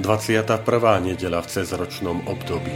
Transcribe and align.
21. 0.00 0.64
nedela 1.04 1.44
v 1.44 1.48
cezročnom 1.52 2.24
období. 2.24 2.72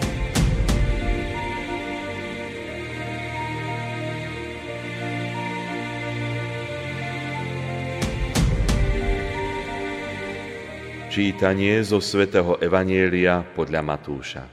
Čítanie 11.09 11.81
zo 11.81 12.05
svätého 12.05 12.61
Evanielia 12.61 13.41
podľa 13.41 13.81
Matúša. 13.81 14.45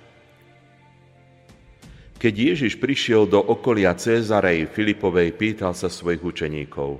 Keď 2.16 2.34
Ježiš 2.56 2.80
prišiel 2.80 3.28
do 3.28 3.44
okolia 3.44 3.92
Cézarej 3.92 4.72
Filipovej, 4.72 5.36
pýtal 5.36 5.76
sa 5.76 5.92
svojich 5.92 6.24
učeníkov, 6.24 6.96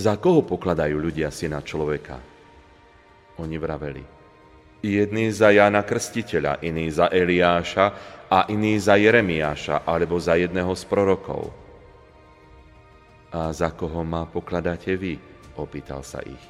za 0.00 0.16
koho 0.16 0.40
pokladajú 0.48 0.96
ľudia 0.96 1.28
syna 1.28 1.60
človeka? 1.60 2.16
Oni 3.44 3.58
vraveli, 3.58 4.13
Jedný 4.84 5.32
za 5.32 5.48
Jána 5.48 5.80
Krstiteľa, 5.80 6.60
iný 6.60 6.92
za 6.92 7.08
Eliáša 7.08 7.86
a 8.28 8.44
iný 8.52 8.76
za 8.76 9.00
Jeremiáša 9.00 9.80
alebo 9.88 10.20
za 10.20 10.36
jedného 10.36 10.76
z 10.76 10.84
prorokov. 10.84 11.48
A 13.32 13.48
za 13.56 13.72
koho 13.72 14.04
ma 14.04 14.28
pokladáte 14.28 14.92
vy? 14.92 15.16
Opýtal 15.56 16.04
sa 16.04 16.20
ich. 16.20 16.44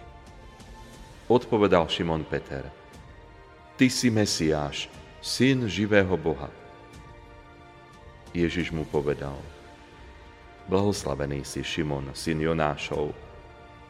Odpovedal 1.30 1.86
Šimon 1.86 2.27
Peter. 2.27 2.66
Ty 3.78 3.86
si 3.86 4.10
Mesiáš, 4.10 4.90
syn 5.22 5.70
živého 5.70 6.18
Boha. 6.18 6.50
Ježiš 8.34 8.74
mu 8.74 8.82
povedal. 8.82 9.38
Blahoslavený 10.66 11.46
si 11.46 11.62
Šimon, 11.62 12.10
syn 12.18 12.42
Jonášov, 12.42 13.14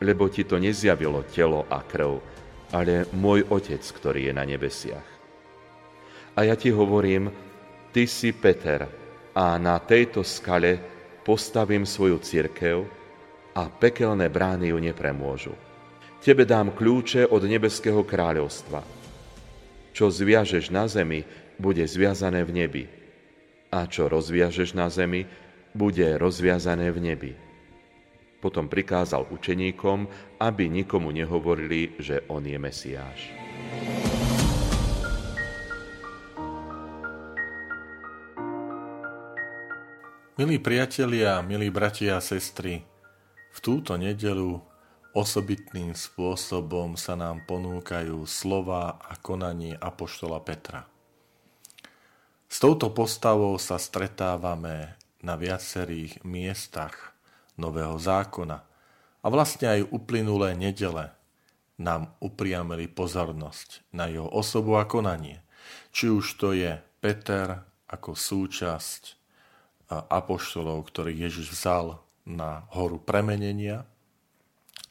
lebo 0.04 0.28
ti 0.28 0.44
to 0.44 0.60
nezjavilo 0.60 1.24
telo 1.32 1.64
a 1.72 1.80
krv, 1.80 2.43
ale 2.72 3.10
môj 3.12 3.44
Otec, 3.50 3.82
ktorý 3.82 4.30
je 4.30 4.32
na 4.32 4.44
nebesiach. 4.46 5.08
A 6.34 6.40
ja 6.46 6.54
ti 6.58 6.72
hovorím, 6.72 7.30
ty 7.94 8.08
si 8.08 8.34
Peter 8.34 8.86
a 9.34 9.58
na 9.58 9.78
tejto 9.78 10.22
skale 10.26 10.78
postavím 11.22 11.86
svoju 11.86 12.18
církev 12.22 12.76
a 13.54 13.70
pekelné 13.70 14.26
brány 14.30 14.74
ju 14.74 14.78
nepremôžu. 14.82 15.54
Tebe 16.24 16.48
dám 16.48 16.72
kľúče 16.72 17.28
od 17.28 17.44
nebeského 17.44 18.00
kráľovstva. 18.00 18.80
Čo 19.94 20.10
zviažeš 20.10 20.72
na 20.72 20.88
zemi, 20.88 21.22
bude 21.60 21.84
zviazané 21.86 22.42
v 22.42 22.64
nebi. 22.64 22.84
A 23.70 23.86
čo 23.86 24.10
rozviažeš 24.10 24.74
na 24.74 24.90
zemi, 24.90 25.28
bude 25.76 26.18
rozviazané 26.18 26.90
v 26.90 26.98
nebi. 27.12 27.32
Potom 28.44 28.68
prikázal 28.68 29.24
učeníkom, 29.32 30.04
aby 30.36 30.68
nikomu 30.68 31.08
nehovorili, 31.16 31.96
že 31.96 32.28
on 32.28 32.44
je 32.44 32.60
Mesiáš. 32.60 33.32
Milí 40.36 40.60
priatelia, 40.60 41.40
milí 41.40 41.72
bratia 41.72 42.18
a 42.18 42.20
sestry, 42.20 42.84
v 43.48 43.58
túto 43.64 43.96
nedelu 43.96 44.60
osobitným 45.16 45.96
spôsobom 45.96 47.00
sa 47.00 47.16
nám 47.16 47.48
ponúkajú 47.48 48.28
slova 48.28 49.00
a 49.00 49.16
konanie 49.16 49.72
Apoštola 49.72 50.42
Petra. 50.44 50.84
S 52.44 52.60
touto 52.60 52.92
postavou 52.92 53.56
sa 53.56 53.80
stretávame 53.80 55.00
na 55.24 55.38
viacerých 55.40 56.20
miestach 56.28 57.13
Nového 57.54 57.94
zákona 57.98 58.58
a 59.22 59.26
vlastne 59.30 59.66
aj 59.70 59.88
uplynulé 59.94 60.58
nedele 60.58 61.14
nám 61.78 62.14
upriamili 62.22 62.86
pozornosť 62.90 63.90
na 63.94 64.06
jeho 64.10 64.26
osobu 64.30 64.78
a 64.78 64.86
konanie. 64.86 65.42
Či 65.94 66.10
už 66.10 66.26
to 66.38 66.54
je 66.54 66.78
Peter 67.02 67.62
ako 67.90 68.14
súčasť 68.18 69.02
apoštolov, 69.90 70.82
ktorých 70.90 71.30
Ježiš 71.30 71.54
vzal 71.54 72.02
na 72.26 72.66
horu 72.74 72.98
premenenia, 72.98 73.86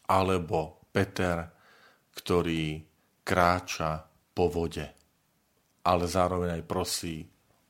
alebo 0.07 0.79
Peter, 0.93 1.49
ktorý 2.13 2.83
kráča 3.25 4.05
po 4.35 4.47
vode, 4.51 4.85
ale 5.83 6.03
zároveň 6.05 6.61
aj 6.61 6.63
prosí 6.69 7.25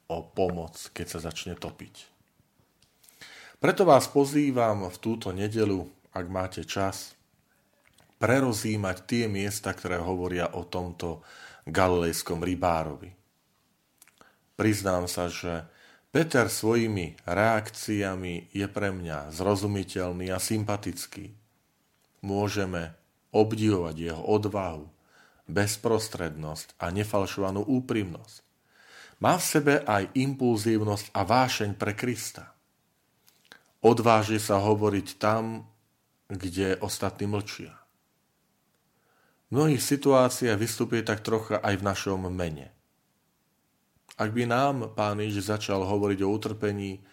o 0.09 0.25
pomoc, 0.25 0.91
keď 0.93 1.05
sa 1.07 1.19
začne 1.31 1.55
topiť. 1.57 2.12
Preto 3.63 3.87
vás 3.87 4.11
pozývam 4.11 4.91
v 4.91 4.97
túto 4.99 5.31
nedelu, 5.31 5.87
ak 6.11 6.25
máte 6.27 6.67
čas, 6.67 7.15
prerozímať 8.19 9.07
tie 9.07 9.31
miesta, 9.31 9.71
ktoré 9.71 10.03
hovoria 10.03 10.51
o 10.59 10.67
tomto 10.67 11.23
galilejskom 11.63 12.43
rybárovi. 12.43 13.15
Priznám 14.59 15.07
sa, 15.07 15.31
že 15.31 15.63
Peter 16.11 16.51
svojimi 16.51 17.15
reakciami 17.23 18.51
je 18.51 18.67
pre 18.67 18.91
mňa 18.91 19.31
zrozumiteľný 19.31 20.27
a 20.35 20.43
sympatický. 20.43 21.31
Môžeme 22.19 22.99
obdivovať 23.31 23.95
jeho 23.95 24.23
odvahu, 24.27 24.91
bezprostrednosť 25.47 26.75
a 26.83 26.91
nefalšovanú 26.91 27.63
úprimnosť. 27.63 28.43
Má 29.23 29.39
v 29.39 29.47
sebe 29.47 29.75
aj 29.87 30.11
impulzívnosť 30.19 31.15
a 31.15 31.23
vášeň 31.23 31.79
pre 31.79 31.95
Krista. 31.95 32.52
Odváži 33.83 34.39
sa 34.39 34.63
hovoriť 34.63 35.19
tam, 35.19 35.67
kde 36.31 36.79
ostatní 36.79 37.27
mlčia. 37.27 37.75
V 39.51 39.59
mnohých 39.59 39.83
situáciách 39.83 40.55
vystupuje 40.55 41.03
tak 41.03 41.19
trocha 41.19 41.59
aj 41.59 41.83
v 41.83 41.85
našom 41.91 42.31
mene. 42.31 42.71
Ak 44.15 44.31
by 44.31 44.47
nám 44.47 44.95
pán 44.95 45.19
Ježiš 45.19 45.51
začal 45.51 45.83
hovoriť 45.83 46.19
o 46.23 46.31
utrpení, 46.31 47.03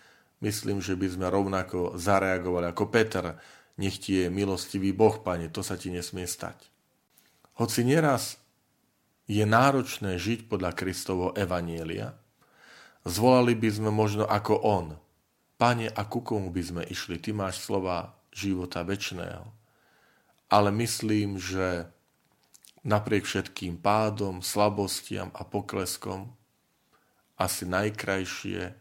myslím, 0.47 0.79
že 0.79 0.95
by 0.95 1.11
sme 1.11 1.27
rovnako 1.27 1.99
zareagovali 1.99 2.71
ako 2.71 2.85
Peter. 2.87 3.35
Nech 3.75 3.99
ti 3.99 4.23
je 4.23 4.27
milostivý 4.31 4.95
Boh, 4.95 5.19
pane, 5.19 5.51
to 5.51 5.67
sa 5.67 5.75
ti 5.75 5.91
nesmie 5.91 6.31
stať. 6.31 6.71
Hoci 7.59 7.83
nieraz 7.83 8.39
je 9.27 9.43
náročné 9.43 10.23
žiť 10.23 10.47
podľa 10.47 10.71
Kristovo 10.79 11.35
evanielia, 11.35 12.15
zvolali 13.03 13.59
by 13.59 13.69
sme 13.75 13.91
možno 13.91 14.23
ako 14.23 14.55
on– 14.63 14.87
Pane, 15.61 15.93
a 15.93 16.09
ku 16.09 16.25
komu 16.25 16.49
by 16.49 16.63
sme 16.65 16.81
išli? 16.89 17.21
Ty 17.21 17.37
máš 17.37 17.61
slova 17.61 18.17
života 18.33 18.81
väčšného. 18.81 19.45
Ale 20.49 20.73
myslím, 20.73 21.37
že 21.37 21.85
napriek 22.81 23.29
všetkým 23.29 23.77
pádom, 23.77 24.41
slabostiam 24.41 25.29
a 25.37 25.45
pokleskom 25.45 26.33
asi 27.37 27.69
najkrajšie 27.69 28.73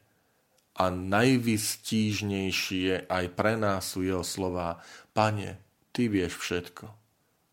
a 0.79 0.85
najvystížnejšie 0.88 3.12
aj 3.12 3.25
pre 3.35 3.59
nás 3.59 3.91
sú 3.91 4.07
jeho 4.07 4.23
slova 4.23 4.80
Pane, 5.12 5.59
Ty 5.92 6.07
vieš 6.07 6.39
všetko. 6.39 6.88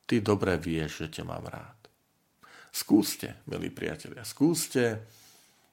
Ty 0.07 0.23
dobre 0.23 0.55
vieš, 0.55 1.03
že 1.03 1.19
ťa 1.19 1.27
mám 1.27 1.51
rád. 1.51 1.91
Skúste, 2.71 3.43
milí 3.51 3.75
priatelia, 3.75 4.23
skúste 4.23 5.03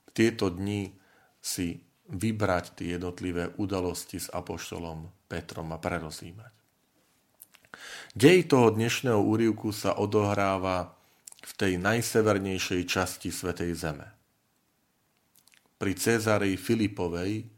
tieto 0.10 0.50
dni 0.50 0.90
si 1.38 1.93
vybrať 2.12 2.80
tie 2.80 3.00
jednotlivé 3.00 3.56
udalosti 3.56 4.20
s 4.20 4.28
apoštolom 4.28 5.08
Petrom 5.28 5.72
a 5.72 5.80
prerozímať. 5.80 6.52
Dej 8.14 8.54
toho 8.54 8.70
dnešného 8.70 9.18
úrivku 9.18 9.74
sa 9.74 9.98
odohráva 9.98 10.94
v 11.44 11.52
tej 11.58 11.74
najsevernejšej 11.82 12.82
časti 12.86 13.30
Svetej 13.34 13.72
Zeme. 13.74 14.08
Pri 15.82 15.98
Cezarej 15.98 16.56
Filipovej, 16.56 17.50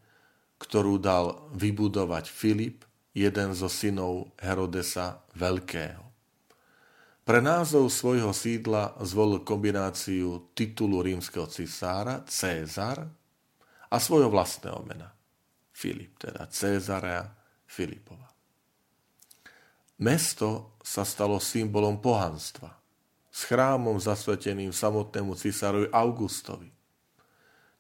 ktorú 0.58 0.98
dal 0.98 1.52
vybudovať 1.54 2.26
Filip, 2.32 2.88
jeden 3.16 3.56
zo 3.56 3.68
synov 3.68 4.34
Herodesa 4.40 5.24
Veľkého. 5.36 6.04
Pre 7.26 7.40
názov 7.42 7.90
svojho 7.90 8.30
sídla 8.32 8.94
zvolil 9.02 9.42
kombináciu 9.42 10.54
titulu 10.54 11.02
rímskeho 11.02 11.50
cisára 11.50 12.22
Cézar 12.30 13.02
a 13.96 13.98
svojho 13.98 14.28
vlastného 14.28 14.84
mena. 14.84 15.16
Filip, 15.72 16.20
teda 16.20 16.52
Cezarea 16.52 17.32
Filipova. 17.64 18.28
Mesto 20.04 20.76
sa 20.84 21.08
stalo 21.08 21.40
symbolom 21.40 22.04
pohanstva, 22.04 22.76
s 23.32 23.48
chrámom 23.48 23.96
zasveteným 23.96 24.76
samotnému 24.76 25.40
cisárovi 25.40 25.88
Augustovi. 25.92 26.68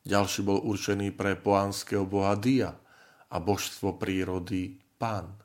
Ďalší 0.07 0.41
bol 0.47 0.63
určený 0.63 1.11
pre 1.11 1.35
poánskeho 1.35 2.07
boha 2.07 2.39
Dia 2.39 2.71
a 3.27 3.35
božstvo 3.39 3.99
prírody 3.99 4.79
Pán. 4.95 5.35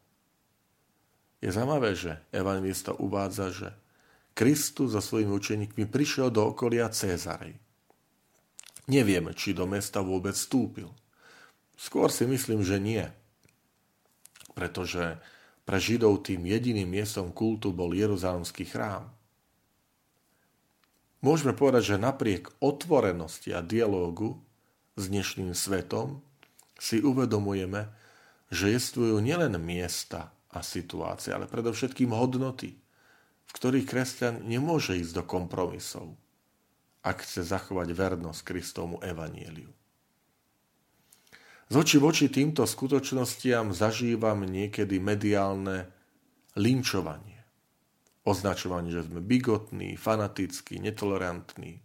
Je 1.43 1.51
zaujímavé, 1.51 1.99
že 1.99 2.23
evangelista 2.31 2.95
uvádza, 2.95 3.51
že 3.51 3.71
Kristus 4.37 4.95
so 4.95 5.03
svojimi 5.03 5.33
učeníkmi 5.33 5.85
prišiel 5.91 6.31
do 6.31 6.55
okolia 6.55 6.87
Cézarej. 6.93 7.59
Nevieme, 8.89 9.37
či 9.37 9.53
do 9.53 9.69
mesta 9.69 10.01
vôbec 10.01 10.33
vstúpil. 10.33 10.89
Skôr 11.77 12.09
si 12.13 12.25
myslím, 12.29 12.65
že 12.65 12.81
nie. 12.81 13.05
Pretože 14.53 15.21
pre 15.65 15.79
Židov 15.81 16.25
tým 16.27 16.45
jediným 16.45 16.89
miestom 16.89 17.33
kultu 17.33 17.73
bol 17.73 17.93
Jeruzalemský 17.93 18.69
chrám. 18.69 19.09
Môžeme 21.21 21.53
povedať, 21.53 21.95
že 21.95 21.97
napriek 22.01 22.49
otvorenosti 22.65 23.53
a 23.53 23.61
dialógu 23.61 24.41
s 24.97 25.13
dnešným 25.13 25.53
svetom 25.53 26.25
si 26.81 27.05
uvedomujeme, 27.05 27.93
že 28.49 28.73
jestvujú 28.73 29.21
nielen 29.21 29.61
miesta 29.61 30.33
a 30.51 30.65
situácie, 30.65 31.31
ale 31.31 31.47
predovšetkým 31.47 32.11
hodnoty, 32.11 32.75
v 33.47 33.53
ktorých 33.53 33.87
kresťan 33.87 34.43
nemôže 34.43 34.99
ísť 34.99 35.23
do 35.23 35.25
kompromisov, 35.29 36.17
ak 37.01 37.25
chce 37.25 37.45
zachovať 37.45 37.89
vernosť 37.97 38.41
Kristovmu 38.45 39.01
evanieliu. 39.01 39.73
Z 41.71 41.75
oči 41.79 41.97
voči 42.03 42.27
týmto 42.27 42.67
skutočnostiam 42.67 43.71
zažívam 43.71 44.43
niekedy 44.43 44.99
mediálne 44.99 45.87
linčovanie. 46.59 47.39
Označovanie, 48.27 48.91
že 48.91 49.07
sme 49.07 49.23
bigotní, 49.23 49.95
fanatickí, 49.95 50.83
netolerantní. 50.83 51.79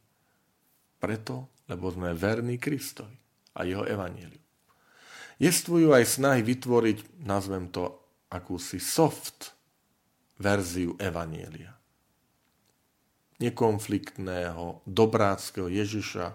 Preto, 0.97 1.53
lebo 1.69 1.93
sme 1.93 2.17
verní 2.17 2.57
Kristovi 2.57 3.15
a 3.55 3.61
jeho 3.61 3.85
evanieliu. 3.85 4.41
Jestvujú 5.37 5.93
aj 5.93 6.05
snahy 6.17 6.41
vytvoriť, 6.41 7.21
nazvem 7.21 7.69
to, 7.69 7.93
akúsi 8.33 8.81
soft 8.81 9.53
verziu 10.41 10.97
evanielia. 10.97 11.77
Nekonfliktného, 13.35 14.85
dobráckého 14.87 15.67
Ježiša 15.67 16.25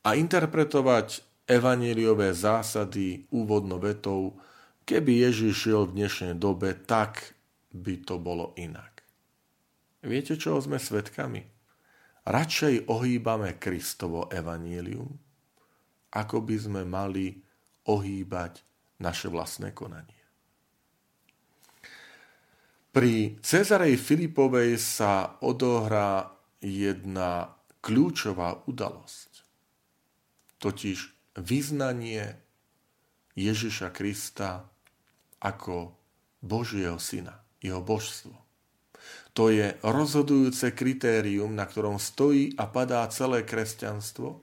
a 0.00 0.08
interpretovať 0.16 1.22
evaníliové 1.50 2.30
zásady 2.34 3.26
úvodno 3.34 3.82
vetou, 3.82 4.38
keby 4.86 5.30
Ježiš 5.30 5.66
šiel 5.66 5.82
v 5.90 6.02
dnešnej 6.02 6.34
dobe, 6.38 6.74
tak 6.74 7.34
by 7.74 8.02
to 8.02 8.18
bolo 8.18 8.54
inak. 8.58 9.02
Viete, 10.00 10.38
čo 10.38 10.58
sme 10.62 10.80
svetkami? 10.80 11.42
Radšej 12.24 12.86
ohýbame 12.86 13.58
Kristovo 13.58 14.30
evanílium, 14.30 15.10
ako 16.14 16.36
by 16.46 16.56
sme 16.56 16.82
mali 16.86 17.36
ohýbať 17.90 18.62
naše 19.00 19.32
vlastné 19.32 19.72
konanie. 19.74 20.19
Pri 22.90 23.38
Cezarej 23.38 23.94
Filipovej 24.02 24.74
sa 24.74 25.38
odohrá 25.46 26.34
jedna 26.58 27.54
kľúčová 27.78 28.66
udalosť. 28.66 29.46
Totiž 30.58 30.98
vyznanie 31.38 32.34
Ježiša 33.38 33.94
Krista 33.94 34.66
ako 35.38 35.94
Božieho 36.42 36.98
syna, 36.98 37.38
jeho 37.62 37.78
božstvo. 37.78 38.34
To 39.38 39.54
je 39.54 39.78
rozhodujúce 39.86 40.74
kritérium, 40.74 41.54
na 41.54 41.70
ktorom 41.70 42.02
stojí 42.02 42.58
a 42.58 42.66
padá 42.66 43.06
celé 43.14 43.46
kresťanstvo 43.46 44.42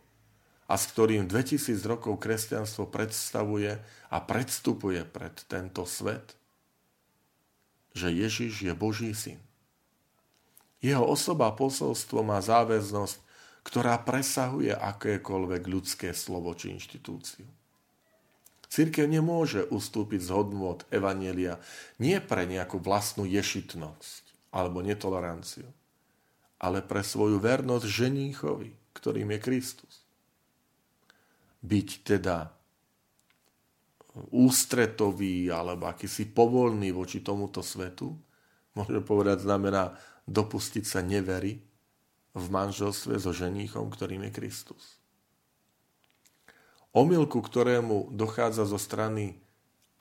a 0.71 0.73
s 0.79 0.83
ktorým 0.95 1.27
2000 1.27 1.83
rokov 1.83 2.15
kresťanstvo 2.23 2.87
predstavuje 2.87 3.75
a 4.07 4.17
predstupuje 4.23 5.03
pred 5.03 5.35
tento 5.51 5.83
svet, 5.83 6.31
že 7.97 8.13
Ježiš 8.13 8.61
je 8.61 8.73
Boží 8.77 9.09
syn. 9.17 9.41
Jeho 10.77 11.01
osoba 11.01 11.49
posolstvo 11.49 12.21
má 12.21 12.37
záväznosť 12.37 13.27
ktorá 13.67 13.99
presahuje 13.99 14.71
akékoľvek 14.71 15.67
ľudské 15.67 16.15
slovo 16.15 16.55
či 16.55 16.71
inštitúciu. 16.71 17.43
Církev 18.71 19.03
nemôže 19.11 19.67
ustúpiť 19.67 20.23
z 20.23 20.29
hodnôt 20.31 20.79
Evanielia 20.87 21.59
nie 21.99 22.15
pre 22.23 22.47
nejakú 22.47 22.79
vlastnú 22.79 23.27
ješitnosť 23.27 24.23
alebo 24.55 24.79
netoleranciu, 24.79 25.67
ale 26.63 26.79
pre 26.79 27.03
svoju 27.03 27.43
vernosť 27.43 27.83
ženíchovi, 27.83 28.71
ktorým 28.95 29.35
je 29.35 29.39
Kristus. 29.43 29.93
Byť 31.59 32.07
teda 32.07 32.55
ústretový 34.33 35.49
alebo 35.51 35.89
akýsi 35.89 36.29
povolný 36.29 36.93
voči 36.93 37.21
tomuto 37.21 37.61
svetu, 37.61 38.13
môžeme 38.73 39.01
povedať, 39.01 39.45
znamená 39.45 39.97
dopustiť 40.27 40.83
sa 40.85 40.99
nevery 41.01 41.61
v 42.37 42.45
manželstve 42.53 43.17
so 43.17 43.33
ženíchom, 43.33 43.89
ktorým 43.89 44.29
je 44.29 44.31
Kristus. 44.35 44.83
Omylku, 46.93 47.41
ktorému 47.41 48.13
dochádza 48.13 48.65
zo 48.65 48.77
strany 48.81 49.37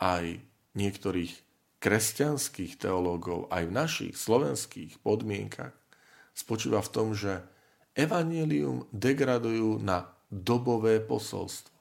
aj 0.01 0.41
niektorých 0.77 1.33
kresťanských 1.81 2.81
teológov, 2.81 3.49
aj 3.53 3.63
v 3.69 3.77
našich 3.77 4.15
slovenských 4.17 5.01
podmienkach, 5.01 5.77
spočíva 6.37 6.85
v 6.85 6.93
tom, 6.93 7.09
že 7.17 7.45
evanelium 7.97 8.85
degradujú 8.93 9.81
na 9.81 10.13
dobové 10.29 11.01
posolstvo, 11.01 11.73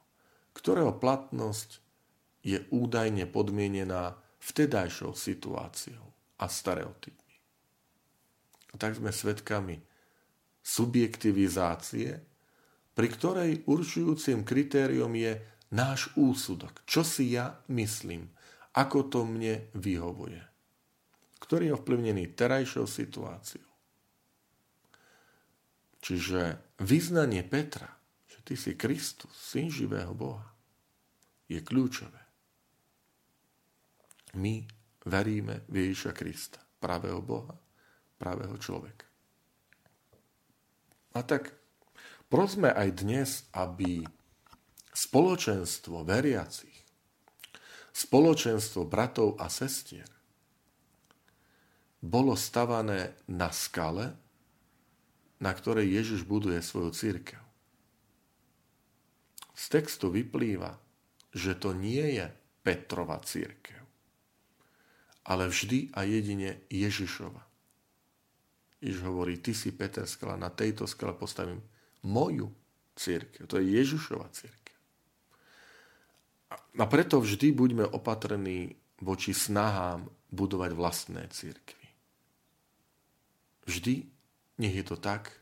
ktorého 0.56 0.96
platnosť 0.96 1.85
je 2.46 2.62
údajne 2.70 3.26
podmienená 3.26 4.14
vtedajšou 4.38 5.18
situáciou 5.18 6.06
a 6.38 6.46
stereotypmi. 6.46 7.36
A 8.70 8.76
tak 8.78 8.94
sme 8.94 9.10
svedkami 9.10 9.82
subjektivizácie, 10.62 12.22
pri 12.94 13.08
ktorej 13.10 13.66
určujúcim 13.66 14.46
kritériom 14.46 15.10
je 15.18 15.42
náš 15.74 16.14
úsudok. 16.14 16.86
Čo 16.86 17.02
si 17.02 17.34
ja 17.34 17.66
myslím? 17.74 18.30
Ako 18.78 19.10
to 19.10 19.26
mne 19.26 19.72
vyhovuje? 19.74 20.44
Ktorý 21.42 21.72
je 21.72 21.76
ovplyvnený 21.78 22.38
terajšou 22.38 22.86
situáciou. 22.86 23.70
Čiže 26.06 26.62
vyznanie 26.86 27.42
Petra, 27.42 27.90
že 28.30 28.38
ty 28.46 28.54
si 28.54 28.78
Kristus, 28.78 29.34
syn 29.34 29.74
živého 29.74 30.14
Boha, 30.14 30.46
je 31.50 31.58
kľúčové. 31.62 32.25
My 34.36 34.68
veríme 35.08 35.64
v 35.72 35.88
Ježiša 35.88 36.12
Krista, 36.12 36.60
pravého 36.80 37.24
Boha, 37.24 37.56
pravého 38.20 38.56
človeka. 38.60 39.08
A 41.16 41.24
tak 41.24 41.56
prosme 42.28 42.76
aj 42.76 42.90
dnes, 43.00 43.48
aby 43.56 44.04
spoločenstvo 44.92 46.04
veriacich, 46.04 46.76
spoločenstvo 47.96 48.84
bratov 48.84 49.40
a 49.40 49.48
sestier 49.48 50.08
bolo 52.04 52.36
stavané 52.36 53.16
na 53.32 53.50
skale, 53.56 54.14
na 55.40 55.52
ktorej 55.56 56.04
Ježiš 56.04 56.28
buduje 56.28 56.60
svoju 56.60 56.92
církev. 56.92 57.42
Z 59.56 59.64
textu 59.72 60.12
vyplýva, 60.12 60.76
že 61.32 61.56
to 61.56 61.72
nie 61.72 62.20
je 62.20 62.28
Petrova 62.60 63.22
církev, 63.24 63.85
ale 65.26 65.50
vždy 65.50 65.92
a 65.98 66.06
jedine 66.06 66.62
Ježišova. 66.70 67.42
Ježiš 68.86 69.02
hovorí, 69.02 69.42
ty 69.42 69.58
si 69.58 69.74
Peter 69.74 70.06
skala, 70.06 70.38
na 70.38 70.54
tejto 70.54 70.86
skale 70.86 71.18
postavím 71.18 71.66
moju 72.06 72.54
církev. 72.94 73.50
To 73.50 73.58
je 73.58 73.66
Ježišova 73.66 74.30
církev. 74.30 74.78
A 76.78 76.86
preto 76.86 77.18
vždy 77.18 77.52
buďme 77.52 77.90
opatrení 77.90 78.78
voči 79.02 79.34
snahám 79.34 80.06
budovať 80.30 80.72
vlastné 80.78 81.26
církvy. 81.34 81.88
Vždy 83.66 84.06
nech 84.62 84.76
je 84.78 84.86
to 84.86 84.96
tak, 84.96 85.34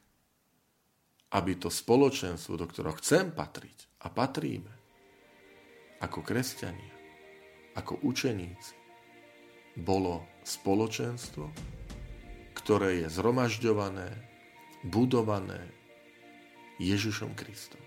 aby 1.33 1.57
to 1.57 1.67
spoločenstvo, 1.67 2.55
do 2.55 2.65
ktorého 2.69 2.95
chcem 3.01 3.33
patriť 3.33 4.05
a 4.05 4.07
patríme, 4.13 4.73
ako 5.99 6.21
kresťania, 6.21 6.93
ako 7.73 8.05
učeníci, 8.05 8.82
bolo 9.77 10.25
spoločenstvo, 10.45 11.49
ktoré 12.57 13.03
je 13.03 13.07
zhromažďované, 13.09 14.09
budované 14.85 15.61
Ježišom 16.81 17.33
Kristom. 17.33 17.79